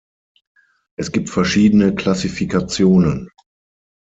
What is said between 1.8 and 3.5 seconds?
Klassifikationen.